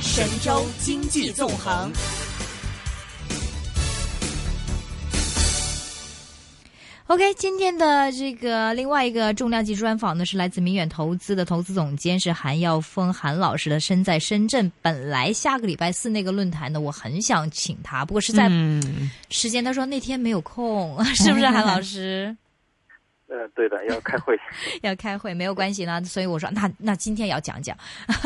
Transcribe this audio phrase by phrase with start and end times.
[0.00, 1.90] 神州经济纵横。
[7.06, 14.70] OK，今天的这个另外一个重量级专访呢，是来自明远投资的投资总监是韩耀峰韩老师的，身在深圳。
[14.82, 18.50] 本来下个礼拜四那个论坛呢，我很想请他，不过实在
[19.30, 22.36] 时间，他说那天没有空， 是不是韩老师？
[23.28, 24.34] 呃，对的，要开会，
[24.80, 26.02] 要开会，没有关系呢。
[26.02, 27.76] 所以我说，那那今天要讲讲。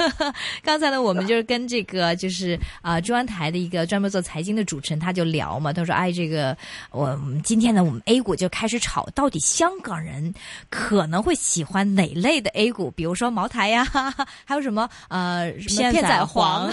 [0.62, 5.73] 刚才呢，我们就是跟这个就是啊中央台的一个专门做财经的主持人，他就聊嘛。
[5.73, 6.57] 他说：“哎，这个
[6.93, 10.33] 我今天呢，我们 A 股就开始炒，到底香港人
[10.70, 12.88] 可能会喜欢哪类的 A 股？
[12.93, 13.84] 比如说茅台呀，
[14.46, 16.71] 还有什么呃什么片仔癀啊？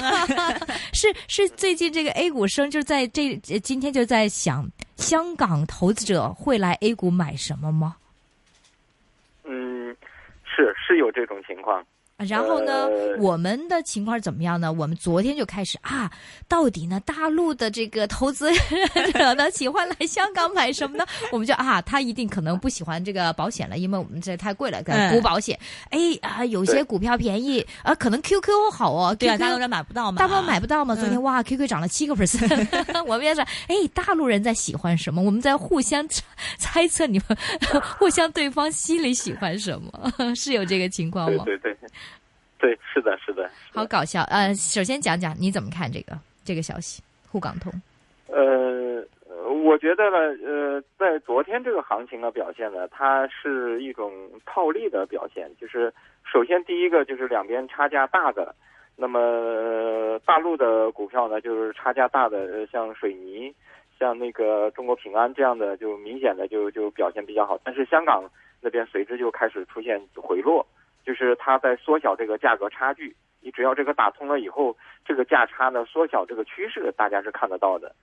[0.93, 7.95] 是是，最近这个 A 股生就在这今天就在想，香港投资者会来 A 股买什么吗？”
[10.59, 11.85] 是是有这种情况。
[12.27, 12.87] 然后呢，
[13.19, 14.71] 我们的情况是怎么样呢？
[14.73, 16.11] 我们昨天就开始啊，
[16.47, 18.51] 到底呢，大陆的这个投资
[19.13, 21.05] 者呢，喜欢来香港买什么呢？
[21.31, 25.57] 我们就啊，他一定可能不喜欢这个保险了，因为我们这太贵了，补保险。
[25.91, 30.95] 哎啊，有些股票便宜啊，可能 QQ 好哦，对啊，大陆人买不到嘛，大陆人买不到嘛。
[30.95, 32.67] 昨天哇，QQ 涨了七个 percent，
[33.07, 35.21] 我们也是，哎，大陆人在喜欢什么？
[35.21, 36.05] 我们在互相
[36.57, 37.37] 猜测，你们
[37.97, 40.35] 互相对方心里喜欢什么？
[40.35, 41.43] 是有这个情况吗？
[41.45, 41.89] 对对对。
[42.61, 44.21] 对，是的，是的，好搞笑。
[44.23, 47.71] 呃，首先讲讲你怎么看这个这个消息，沪港通。
[48.27, 49.01] 呃，
[49.63, 54.11] 我觉得呢，呃，在昨天这个行情的表现呢，它是一种
[54.45, 55.49] 套利的表现。
[55.59, 55.93] 就是
[56.29, 58.53] 首先第一个就是两边差价大的，
[58.97, 63.55] 那么大陆的股票呢，就是差价大的，像水泥，
[63.97, 67.57] 像那个中国平安这样的，就明显的就就表现比较好。
[67.63, 70.65] 但是香港那边随之就开始出现回落。
[71.09, 77.95] 就是它在缩小这个价格差距，你只要这个打通了以后，这个价差呢缩小，这个趋势大家是看得到的。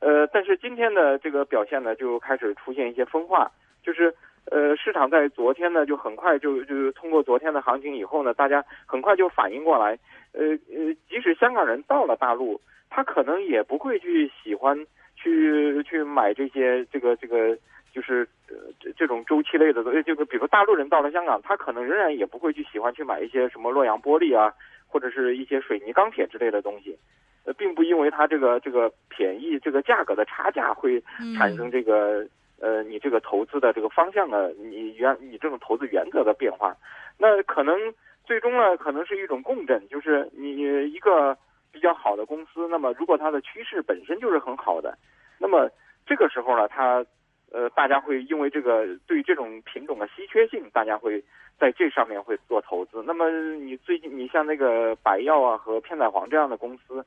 [0.00, 3.50] 呃，但是今天的这个表现呢，就开始出现一些分化，
[3.82, 4.14] 就是
[4.50, 9.98] 呃，市场在昨天呢就很快就就通过昨天的行情以后呢，大家很快就反应过来，
[10.32, 12.58] 呃呃，即使香港人到了大陆，
[12.88, 17.58] 他可能也不会去喜欢去去买这些这个这个。
[17.98, 24.54] 就是呃这这种周期类的，就是比如大陆人到了香港，他可能仍然也不会去喜欢去买一些什么洛阳玻璃啊，
[24.86, 26.96] 或者是一些水泥钢铁之类的东西，
[27.44, 31.02] 呃，并不因为它这个这个便宜，这个价格的差价会
[31.36, 32.24] 产生这个
[32.60, 36.76] 呃你这个投资的这个方向的你原你这种投资原则的变化，
[37.18, 37.76] 那可能
[38.24, 40.54] 最终呢可能是一种共振，就是你
[40.88, 41.36] 一个
[41.72, 44.96] 比较好的公司，那么如果它的趋势本身就是很好的，
[45.40, 45.68] 那么
[46.06, 47.04] 这个时候呢它。
[47.50, 51.24] 呃，大家会因为这个对这种品种的稀缺性，大家会
[51.58, 53.02] 在这上面会做投资。
[53.06, 57.04] 那么你最近你像那个百药啊和片仔癀这样的公司，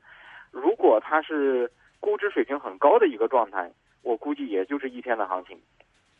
[0.50, 1.70] 如果它是
[2.00, 3.70] 估值水平很高的一个状态，
[4.02, 5.56] 我估计也就是一天的行情。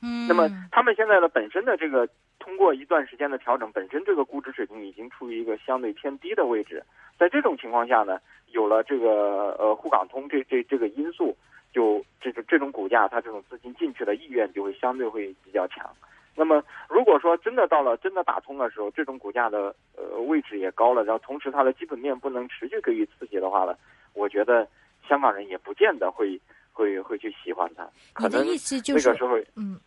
[0.03, 0.29] 嗯。
[0.29, 6.85] 那么他们现在的本身的这个通过一段时间的调整，本身这个估值水平已经处于一个相对偏低的位置。
[7.19, 8.21] 在这种情况下呢，
[8.53, 11.37] 有了这个呃沪港通这这这个因素。
[11.73, 15.91] 就这种这种股价，它这种资金进去的意愿就会相对会比较强。
[16.35, 23.75] 那么，如果说真的到了真的打通的时候，这种股价的呃位置也高了，然后同时它的基本面不能持续给予刺激的话呢，
[24.15, 24.67] 我觉得
[25.07, 26.41] 香港人也不见得会
[26.73, 27.87] 会会去喜欢它。
[28.15, 29.79] 可能那个时候，嗯，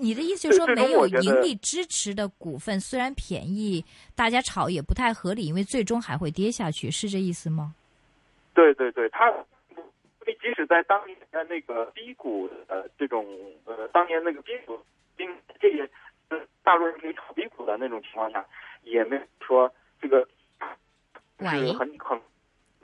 [0.00, 7.74] 你的意思就是说，没有盈利支持的股份虽然便宜，大家炒也不太合理，因为最终还会跌下去，是这意思吗？
[8.54, 9.30] 对对对，它。
[10.24, 13.26] 因为即使在当年的那个低谷呃这种
[13.64, 14.78] 呃当年那个低谷，
[15.16, 15.28] 并
[15.60, 15.88] 这也
[16.62, 18.44] 大陆人可以炒低谷的那种情况下，
[18.84, 20.26] 也没有说这个
[21.38, 22.20] 喂很很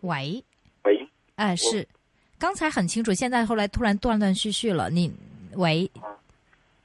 [0.00, 0.42] 喂
[0.82, 1.86] 喂哎是
[2.38, 4.90] 刚才很清楚，现在后来突然断断续续了。
[4.90, 5.12] 你
[5.54, 5.88] 喂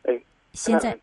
[0.03, 0.21] 哎
[0.53, 0.97] 现在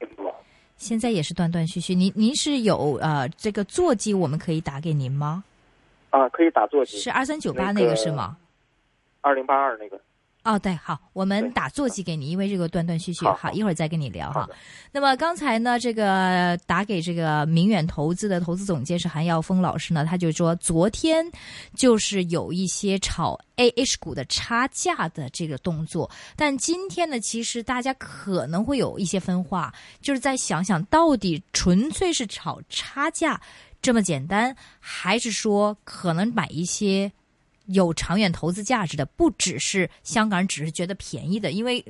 [0.76, 1.92] 现在也是断断续续。
[1.94, 5.42] 您您是有呃这个座机我们可以打给您吗？
[6.10, 8.36] 啊，可以打座机是二三九八那个是吗？
[9.20, 10.00] 二零八二那个
[10.42, 14.48] 哦，对，好，我们打座机给你，因为这个断断续续，好，一会儿再跟你聊哈。
[14.90, 21.30] 那么刚才呢，这个打给这个明远投资的投资总监是韩耀峰老师呢，他就说昨天
[21.74, 29.70] 就是有一些炒 A H 股的差价的这个动作，但今天呢，其实大家可能会有一些分化，
[30.00, 33.38] 就是在想想到底纯粹是炒差价
[33.82, 37.12] 这么简单，还是说可能买一些。
[37.72, 41.84] 有长远投资价值的，不只是香港人，只是觉得便宜的，因为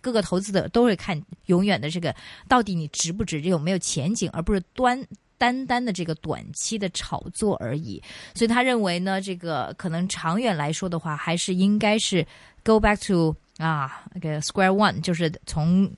[0.00, 2.14] 各个投资者都会看永远的这个
[2.48, 5.02] 到底你值不值，有没有前景，而不是端
[5.38, 8.02] 单单的这个短期的炒作而已。
[8.34, 12.26] 所以他认为呢，这个可能长远来说的话，还是应该是
[12.62, 15.90] go back to 啊，那个 square one，就是从。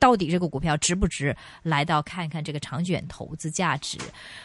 [0.00, 1.36] 到底这个股票值不值？
[1.62, 3.98] 来到看看这个长卷投资价值。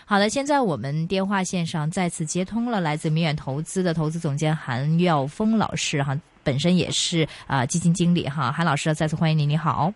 [0.05, 9.91] 好的，现在我们电话线上再次接通了来自明远投资的投资总监韩耀峰老师哈，本身也是啊基金经理哈，韩老师再次欢迎您，你好。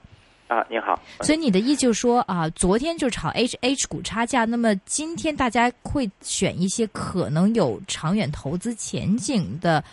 [0.48, 1.00] 啊，你好。
[1.22, 9.84] 所以你的意就是说啊，昨天就炒 H H 股差价，那么今天大家会选一些可能有长远投资前景的。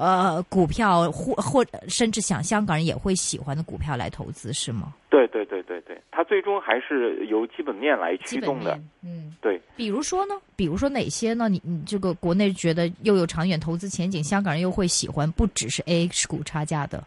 [0.00, 4.94] 呃，股票或或甚至想香港人也会喜欢的股票来投资是吗？
[5.10, 8.80] 对对对对对，它最终还是由基本面来驱动的。
[9.02, 9.60] 嗯，对。
[9.76, 10.34] 比如说呢？
[10.56, 11.50] 比如说哪些呢？
[11.50, 17.04] 你你这个国内觉得又有长远投资前景，香港人又会喜欢，不只是 A H 股差价的。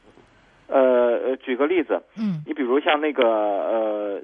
[0.68, 4.22] 呃，举个例子，嗯，你比如像那个呃。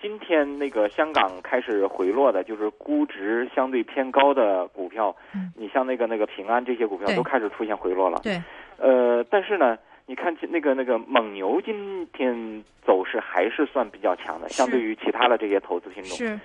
[0.00, 5.14] 今天那个香港开始回落的，就是估值相对偏高的股票。
[5.34, 8.20] 嗯，你像那个那个平安这些股票都开始出现回落了。
[8.22, 8.40] 对，
[8.78, 16.16] 呃，但是呢，你看那个那个蒙牛今天走势还是算比较强的，相对于其他的这些投资品种。
[16.16, 16.38] 是，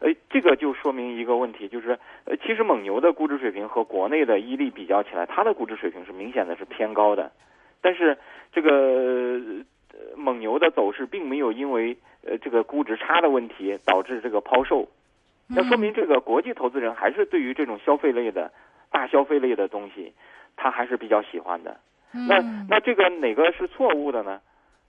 [0.00, 7.30] 呃，这个就说明一个问题，就是呃，其实蒙牛的估值水平和国内的伊利比较起来，它的估值水平是明显的是偏高的，
[7.80, 8.18] 但是
[8.52, 9.40] 这个
[10.16, 11.96] 蒙牛的走势并没有因为。
[12.28, 14.86] 呃，这个估值差的问题导致这个抛售，
[15.46, 18.52] 那说明这个国际投资人还是对于这种消费类的、
[18.90, 20.12] 大消费类的东西，
[20.56, 21.80] 他还是比较喜欢的。
[22.10, 22.38] 那
[22.68, 24.40] 那这个哪个是错误的呢？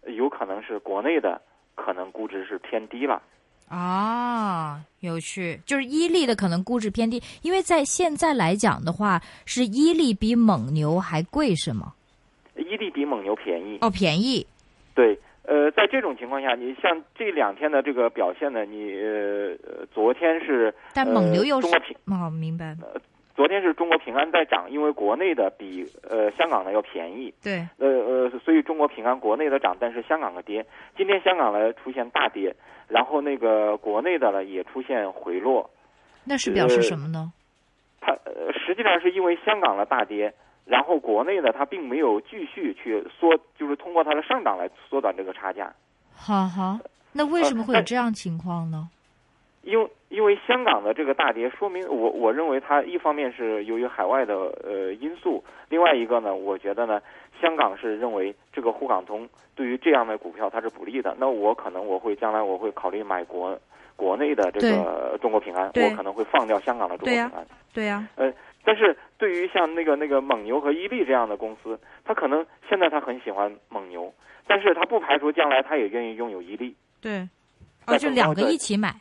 [0.07, 1.41] 有可能是国内的，
[1.75, 3.21] 可能估值是偏低了。
[3.69, 11.93] 啊，有趣，就是伊利的可能估值偏低，因为在现在来讲的话，是伊利比蒙牛还贵是吗？
[12.55, 14.45] 伊利比蒙牛便宜哦，便宜，
[14.93, 15.17] 对。
[15.43, 22.75] 呃，在这种情况下，你像这两天的这个表现呢，你呃，昨天是但蒙牛又中国平哦，明白。
[23.35, 27.33] 昨天是中国平安在涨，因为国内的比呃香港的要便宜。
[27.41, 27.65] 对。
[27.77, 30.65] 呃呃，所以中国平安国内的涨，但是香港的跌。
[30.97, 32.53] 今天香港呢出现大跌，
[32.87, 35.69] 然后那个国内的呢也出现回落。
[36.25, 37.31] 那是表示什么呢？
[38.01, 40.33] 它呃实际上是因为香港的大跌。
[40.69, 45.73] 然后国内呢，它并没有继续去缩，就是通过它的上涨来缩短这个差价。
[46.13, 46.77] 好好，
[47.11, 48.87] 那为什么会有这样情况呢？
[49.63, 57.01] 因为因为香港的这个大跌，说明我我认为它一方面是由于海外的呃因素，另外一个呢，我觉得呢，
[57.41, 61.15] 香港是认为这个沪港通对于这样的股票它是不利的。
[61.19, 63.59] 那我可能我会将来我会考虑买国
[63.99, 67.45] 国内的这个中国平安，我可能会放掉香港的中国平安。
[67.73, 68.33] 对呀，呃。
[68.61, 74.13] 但是对于像那个那个蒙牛和伊利这样的公司，他可能现在他很喜欢蒙牛，
[74.45, 76.75] 但是他不排除将来他也愿意拥有伊利。
[77.01, 77.27] 对，
[77.87, 78.93] 哦，就两个一起买。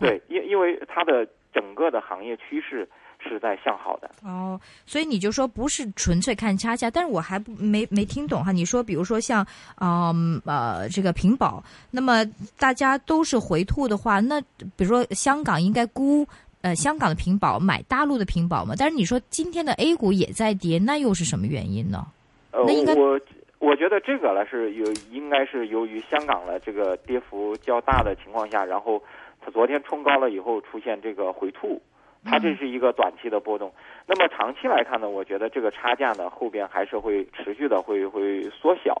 [0.00, 2.88] 对，因因为它的整个的行业趋势
[3.20, 4.10] 是在向好的。
[4.22, 8.52] 哦，所以你就说不是纯粹看差价，但是我还不没没听懂哈。
[8.52, 9.46] 你说比如说像
[9.80, 12.24] 嗯呃这个平保，那么
[12.58, 14.40] 大家都是回吐的话，那
[14.76, 16.26] 比如说香港应该估。
[16.60, 18.74] 呃，香港的平保买大陆的平保嘛？
[18.76, 22.04] 但是你说今天的 A 股也在跌，那又是什么原因呢？
[22.50, 22.60] 呃，
[22.96, 23.20] 我
[23.60, 29.00] 我觉得这个呢是有应该是由于香港的这个跌幅较大的情况下，然后
[29.40, 31.80] 它昨天冲高了以后出现这个回吐，
[32.24, 33.72] 它这是一个短期的波动。
[34.06, 39.00] 那么长期来看呢，我觉得这个差价呢后边还是会持续的会会缩小，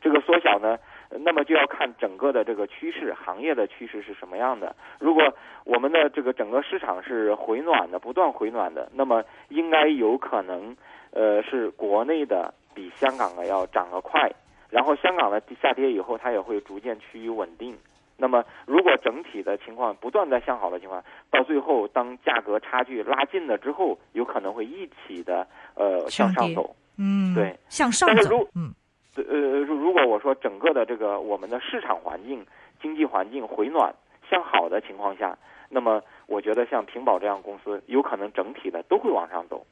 [0.00, 0.78] 这个缩小呢。
[1.08, 4.74] 那么就要看整个的这个趋势，行业的趋势是什么样的。
[4.98, 5.22] 如果
[5.64, 10.76] 我们的这个整个市场是回暖的，不断回暖的，那么应该有可能，
[11.12, 14.28] 呃，是国内的比香港的要涨得快。
[14.68, 17.78] 然后香港的下跌以后，它也会逐渐趋于稳定。
[18.16, 26.74] 那么如果整体的情况不断在向好的情况，到最后当价格差距拉近了之后，有可能会一起的呃向上走。
[26.96, 28.48] 嗯，对，向上走。
[28.54, 28.72] 嗯。
[29.16, 29.24] 呃，
[29.60, 32.44] 如果我说整个的这个我们的市场环境、
[32.82, 33.94] 经济环境回暖
[34.30, 35.38] 向好的情况下，
[35.70, 39.66] 那么我觉得像平保这样公司有可能整体的都会往上走。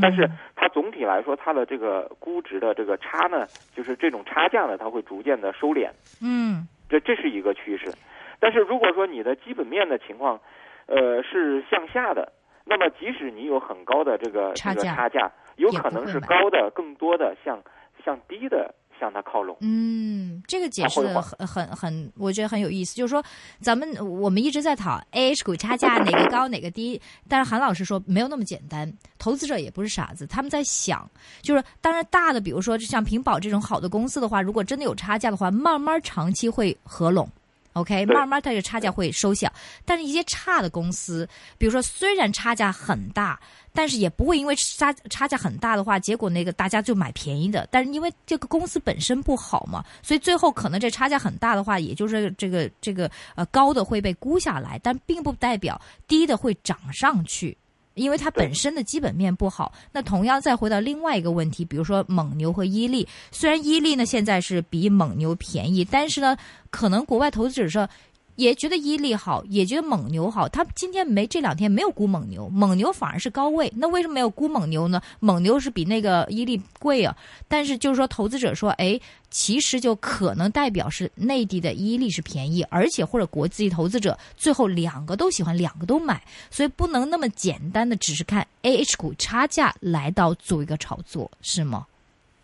[0.00, 5.90] 但是它总体来说，它的这个估值的这个差呢，就是这种差价呢，它会逐渐的收敛。
[6.22, 7.92] 嗯，这这是一个趋势。
[8.40, 10.40] 但是如果说你的基本面的情况，
[10.86, 12.32] 呃，是向下的，
[12.64, 17.62] 那么即使你有很高的这个这个差价，有可能是高的更多的向。
[18.04, 19.56] 向低的向它靠拢。
[19.60, 22.94] 嗯，这个解释的很很很，我觉得很有意思。
[22.94, 23.22] 就是说，
[23.60, 23.88] 咱们
[24.20, 28.92] 我们一直在讨 A H 股差价哪个高哪个低，但是韩老师说没有那么简单。
[29.18, 31.08] 投资者也不是傻子，他们在想，
[31.42, 37.28] 就是当然大的，比如说像平保这种好的公司的话，如果真的有差价的话，慢慢长期会合拢。
[37.76, 39.52] OK，慢慢它这个差价会收小。
[39.84, 41.28] 但是一些差的公司，
[41.58, 43.38] 比如说虽然差价很大，
[43.74, 47.68] 但是也不会因为差差价很大的话，结果那个大家就买便宜的。
[47.70, 55.78] 但是因为这个公司本身不好嘛，所以最后可能这差价很大的话，也就是这个这个呃高的会被估下来，但并不代表
[56.08, 57.56] 低的会涨上去。
[57.96, 66.36] 因为它本身的基本面不好，那同样再回到另外一个问题，比如说蒙牛和伊利，虽然伊利呢现在是比蒙牛便宜，但是呢，
[66.70, 67.88] 可能国外投资者说。
[68.36, 70.48] 也觉得伊利好，也觉得蒙牛好。
[70.48, 73.72] 他今天没这两天没有估蒙牛，蒙牛反而是高位。
[73.76, 75.00] 那为什么没有估蒙牛呢？
[75.20, 77.16] 蒙牛是比那个伊利贵啊。
[77.48, 79.00] 但是就是说，投资者说，哎，
[79.30, 91.86] 其实就可能代表是内地的伊利是便宜，而且或者国际投资者最后两个都喜欢，两个都买，所以不能那么简单的只是看 A H 股差价来到做一个炒作，是吗？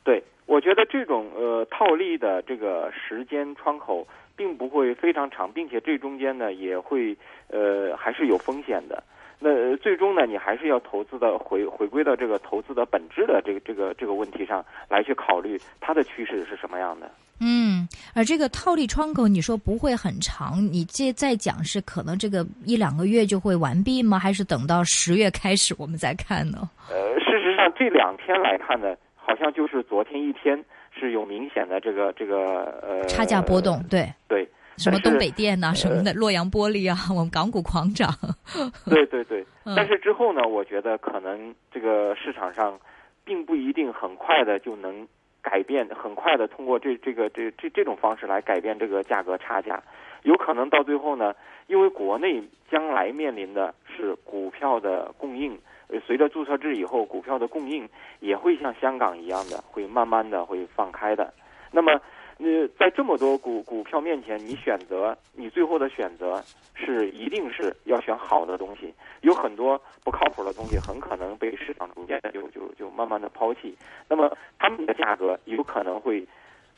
[0.04, 0.22] 对，
[0.52, 4.06] 我觉得这种呃套利的这个时间窗口。
[4.34, 7.14] 并不会非常长，并且这中间呢也会
[7.48, 9.04] 呃还是有风险的。
[9.38, 17.10] 那最终呢，你还是要投资的回回归到这个投资的本质的这个这个这个问题上来去考虑它的趋势是什么样的。
[17.40, 24.18] 嗯，而这个套利窗口，你说不会很长，你这再讲是可能这个一两个月就会完毕吗？
[24.18, 26.70] 还是等到十月开始我们再看呢？
[26.88, 30.64] 呃，事实上这两天来看呢，好像就是昨天一天。
[30.94, 38.12] 是有明显的这个这个呃差价波动，对对，什么东北电呐，什么的，洛阳玻璃啊， 我们港股狂涨。
[38.84, 39.42] 对对对，
[39.74, 42.78] 但是之后呢，我觉得可能这个市场上
[43.24, 45.08] 并不一定很快的就能
[45.40, 49.82] 改变，很快的通过这这个这这这种方式来改变这个价格差价，
[50.24, 51.34] 有可能到最后呢，
[51.68, 55.58] 因为国内将来面临的是股票的供应。
[56.00, 57.88] 随着注册制以后，股票的供应
[58.20, 61.32] 也会像香港一样的，会慢慢的会放开的。
[61.70, 61.92] 那么，
[62.38, 66.42] 呃，在这么多股股票面前，你选择，你最后的选择
[66.74, 68.92] 是一定是要选好的东西。
[69.20, 73.76] 有很多不靠谱的东西，很可能被市场逐渐的就就就慢慢的抛弃。
[74.08, 76.26] 那么，他们的价格有可能会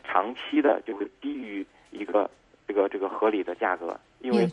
[0.04, 2.30] 长期的就会低于一个
[2.68, 4.48] 这个这个合理的价格，因为。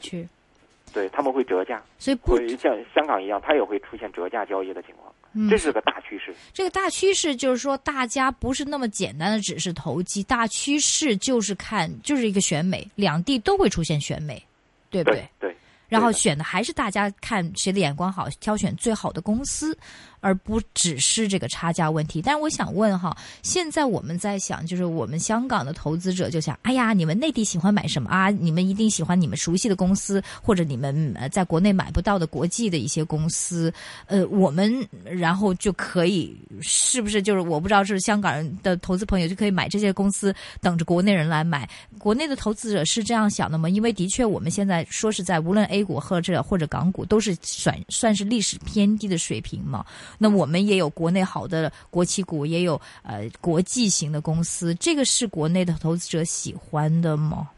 [0.93, 5.13] 对他们会折价，所以会像香港一样，它也会出现折价交易的情况。
[5.49, 6.35] 这是个大趋势。
[6.53, 14.41] 这个大趋势就是说，大家不是那么简单的只是投机，大趋势就是看就是一个选美，两地都会出现选美，
[14.89, 15.27] 对不对？
[15.39, 15.55] 对。
[15.87, 19.77] 然后选的还是大家看谁的眼光好，挑选最好的公司。
[20.21, 28.29] 而不只是这个差价问题，但是我想问哈，现在我们在想，就是我们香港的投资者就想，哎呀，你们内地喜欢买什么啊？
[28.29, 33.73] 你们一定喜欢你们熟悉的公司，或者你们在国内买不到的国际的一些公司，
[34.05, 41.67] 呃，我们然后就可以，是不是就是我不知道是香港人的投资朋友就可以买这些公司，等着国内人来买？
[41.97, 43.67] 国内的投资者是这样想的吗？
[43.67, 49.83] 因为的确，我们现在说实在，无论 A 股或者或者港股，都是算算是历史偏低的水平嘛。
[50.19, 57.49] 那我们也有国内好的国企股，也有呃国际型的公司，这个是国内的投资者喜欢的吗？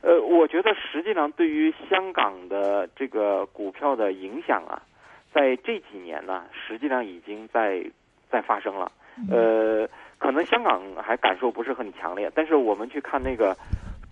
[0.00, 4.80] 呃，我觉得实际上对于香港的这个股票的影响啊，
[5.34, 7.84] 在这几年呢，实际上已经在
[8.30, 8.90] 在发生了。
[9.28, 13.56] 呃，可能香港还感受不是很强烈，但是我们去看那个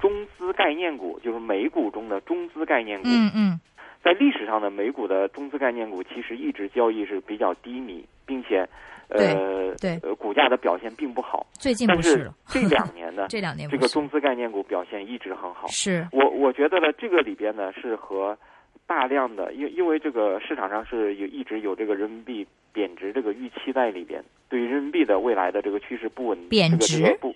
[0.01, 3.61] 中资概念股，就是美股中的中资概念股，嗯嗯。
[4.07, 8.65] 在历史上呢美股的中资概念股其实一直交易是比较低迷，并且，
[9.09, 11.45] 呃，对，呃，股价的表现并不好。
[11.55, 15.67] 最近不是这两年呢， 这两年这个中资概念股表现一直很好。
[15.67, 18.39] 是我我觉得呢，这个里边呢是和
[18.87, 27.35] 大量的，因因为这个市场上是有一直有这个人民币贬值这个预期在里边，对于人民币的未来的这个趋势不稳，贬值不，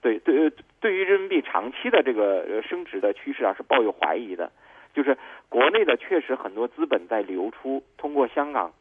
[0.00, 4.50] 对对，对于人民币长期的这个升值的趋势啊是抱有怀疑的。
[4.92, 5.16] 就是
[5.48, 8.72] 国内的确实很多资本在流出，通过香港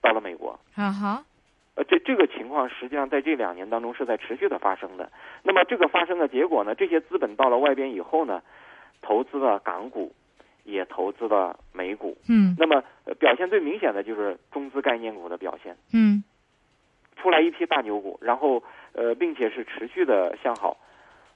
[0.00, 0.58] 到了美国。
[0.76, 1.24] 啊哈，
[1.74, 5.10] 呃，这这个情况实际上在这两年当中是在持续的发生的。
[5.42, 6.76] 那么这个发生的结果呢？
[6.76, 8.40] 这些资本到了外边以后呢，
[9.02, 10.14] 投资了港股，
[10.62, 12.16] 也投资了美股。
[12.28, 12.54] 嗯。
[12.56, 12.84] 那么
[13.18, 15.76] 表现最明显的就是中资概念股的表现。
[15.92, 16.22] 嗯。
[17.20, 20.76] 出来一批大牛股，然后呃，并且是持续的向好。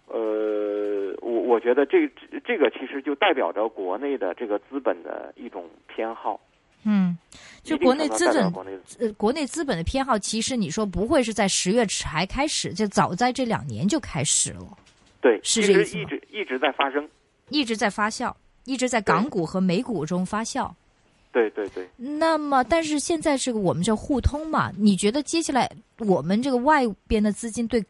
[0.06, 2.06] 呃，我我觉得这
[2.44, 6.40] 这个其实就代表着国内的这个资本的一种偏好。
[6.84, 7.16] 嗯，
[7.62, 14.76] 就国内资本国内呃国内资本的偏好，其实你说不会是在十月才开始，就早在这两年就开始了。
[15.20, 17.08] 对，是这意思一直一直在发生，
[17.50, 18.34] 一直在发酵，
[18.64, 20.68] 一直在港股和美股中发酵。
[21.32, 21.88] 对对对。
[21.96, 24.70] 那么，但是现在这个我们这互通嘛？
[24.78, 27.82] 你觉得接下来我们这个外边的资金对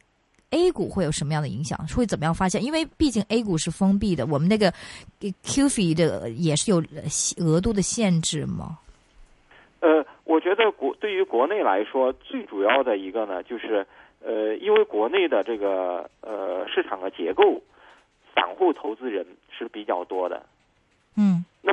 [0.51, 1.77] ？A 股会有什么样的影响？
[1.95, 2.63] 会怎么样发现？
[2.63, 4.71] 因为毕竟 A 股是封闭的，我们那个
[5.43, 6.81] QF 的也是有
[7.39, 8.77] 额度的限制吗？
[9.81, 13.85] 呃，我觉得国对于国内来说，最主要的一个呢，就是
[14.23, 17.61] 呃，因为国内的这个呃市场的结构，
[18.33, 20.45] 散户投资人是比较多的。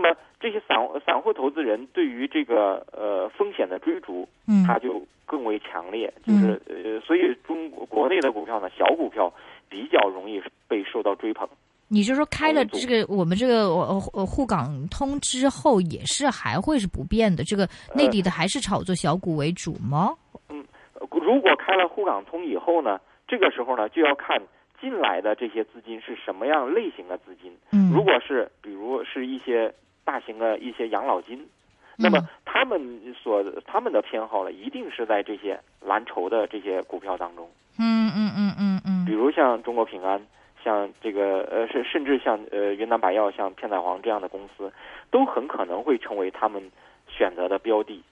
[0.01, 0.03] 嗯。
[0.03, 9.31] 那么这些散散户投资人对于这个呃风险的追逐，嗯，他就更为强烈，就是呃，所以中国国内的股票呢，小股票
[9.69, 11.47] 比较容易被受到追捧。
[11.89, 17.45] 你就说开了这个我们这个呃沪港通之后，也是还会是不变的？
[17.45, 20.15] 这个内地的还是炒作小股为主吗？
[20.49, 20.65] 嗯，
[21.11, 24.41] 如果开了沪港通以后呢，这个时候呢就要看。
[24.81, 27.55] 进来的这些资金是什么样类型的资金？
[27.71, 29.71] 嗯，如果是比如是一些
[30.05, 31.47] 大型的一些养老金，
[31.97, 37.49] 那么他们所他们的偏好呢，一定是在这些蓝筹的这些股票当中。
[37.79, 39.05] 嗯嗯嗯嗯嗯。
[39.07, 40.21] 比如像中国平安，
[40.65, 44.73] 像这个呃，甚甚至像呃云南白药、像片仔癀这样的公司，
[45.11, 46.63] 都很可能会成为他们
[47.09, 48.03] 选择的标的，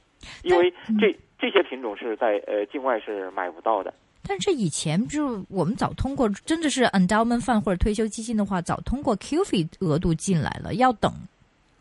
[0.42, 3.92] 因为这这些品种是在呃境外是买不到的。
[4.26, 11.10] 但这以前就是我们早通过，真的是 endowment fund 或者退休基金的话，早通过 QF 额度进来了，要等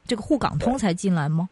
[0.08, 1.50] 这个沪港通才进来吗？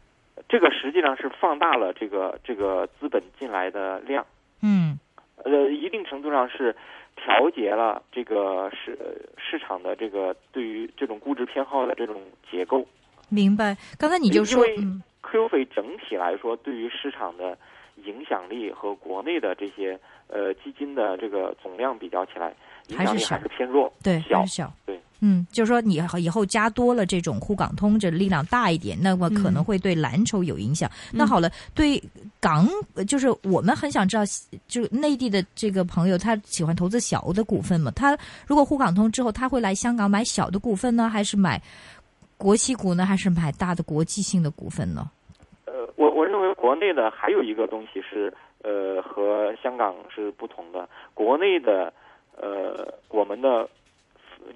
[0.48, 4.26] 这个实际上是放大了这个这个资本进来的量，
[4.62, 4.98] 嗯，
[5.44, 6.76] 呃，一定程度上是
[7.16, 8.98] 调节了这个市
[9.38, 12.86] 市场的这个对于这种估值偏好的这种结构。
[13.30, 13.76] 明白。
[13.98, 14.66] 刚才你就说
[15.24, 17.58] ，QF 整体来说对于市场的
[18.06, 20.00] 影响力和国内的这些。
[20.28, 22.52] 呃，基金的这个总量比较起来，
[22.88, 30.90] 影响力还是偏弱，对，小小，对，嗯，就是说你以后加多了这种沪港通，这力量大一点，那么可能会对蓝筹有影响。
[31.12, 32.02] 那好了，对
[32.40, 32.68] 港，
[33.08, 34.24] 就是我们很想知道，
[34.68, 37.92] 就是内地的这个朋友，他喜欢投资小的股份嘛？
[37.92, 41.62] 他如果沪港通之后，他会来香港买小的股份呢，还是买
[42.38, 45.10] 国企股呢，还是买大的国际性的股份呢？
[45.66, 48.34] 呃，我我认为国内的还有一个东西是。
[48.68, 50.90] 呃，和香港是不同的。
[51.14, 51.94] 国内的，
[52.36, 53.70] 呃，我们的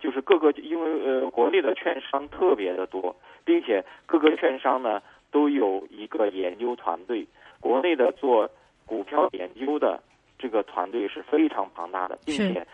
[0.02, 7.26] 就是各个，因为呃，国内的券商特别的多，并且各个券商呢都有一个研究团队。
[7.60, 8.50] 国内的做
[8.86, 10.02] 股票研究的
[10.38, 12.66] 这个团队是非常庞大的，并且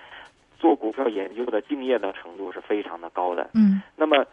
[0.59, 3.49] 做股票研究的敬业的程度是非常的高的。
[3.53, 3.81] 嗯。
[3.95, 4.25] 那么，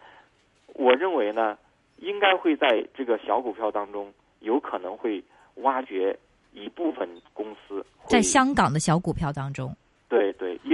[0.74, 1.56] 我认为呢，
[1.98, 5.22] 应该会在这个小股票当中，有可能会
[5.56, 6.18] 挖掘。
[6.54, 9.74] 一部分公司在香港的小股票当中，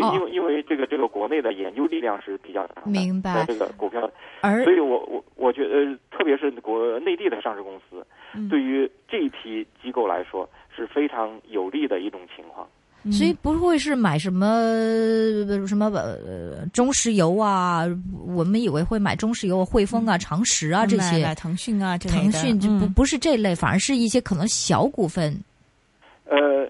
[0.00, 8.06] 因因为因为这个这个国内的研究力量是比较强的，明白这个股票，而所以我我我觉得，特别是国内地的上市公司，
[8.48, 12.66] 对于这一批机构来说是非常有利的一种情况。
[13.12, 14.44] 所以不会是买什么
[15.66, 17.84] 什么呃中石油啊？
[18.26, 25.32] 我们以为会买中石油、汇丰啊、长实啊这些，腾讯啊，腾讯就不不是这类，反而是一些可能小股份。
[26.24, 26.67] 呃，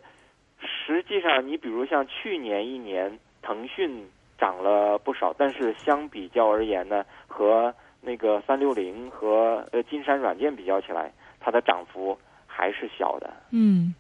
[0.97, 13.31] 实际上，你比如像去年一年，腾讯涨了不少，但是相比较而言呢，和那个三六零和呃金山软件比较起来，它的涨幅还是小的。
[13.53, 13.95] 嗯，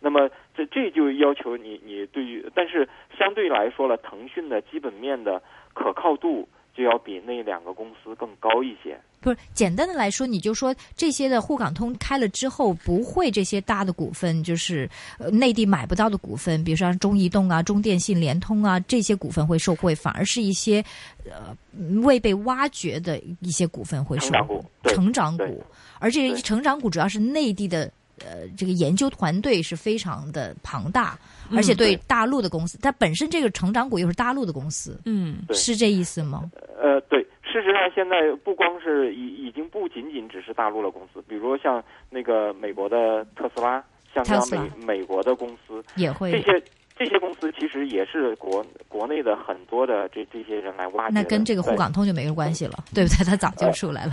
[0.00, 5.42] 那么这这就要求你，你对于，但是相对来说了，腾讯的基本面的
[5.74, 6.48] 可靠度。
[6.76, 8.98] 就要比那两个公司更高一些。
[9.26, 20.80] 不是简单的来说，你就说这些的沪港通开了之后，不会这些大的股份，就是呃内地买不到的股份，比如说中移动啊、中电信、联通啊这些股份会受惠，反而是一些
[21.24, 21.56] 呃
[22.02, 24.62] 未被挖掘的一些股份会受惠。
[24.84, 25.64] 成长股，
[25.98, 31.18] 而这个成长股主要是内地的呃这个研究团队是非常的庞大。
[31.52, 36.50] 而且对大陆的公司，它本身这个成长股又是大陆的公司，嗯，是这意思吗？
[36.82, 37.24] 呃，对，
[37.56, 43.82] 事实上现在不光是已已经不仅仅只是大陆的公司，比如像那个美国的特斯拉，
[44.14, 46.62] 像这样美美国的公司也会这些
[46.98, 51.14] 这些公司其实也是国国内的很多的这这些人来挖掘。
[51.14, 53.24] 那跟这个沪港通就没有关系了，对不对？
[53.24, 54.12] 他早就出来了。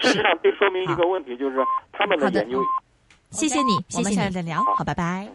[0.00, 1.56] 事实上，这说明一个问题，就是
[1.92, 2.62] 他们的研究。
[3.30, 5.28] 谢谢你，谢谢你，下次再聊，好，拜拜。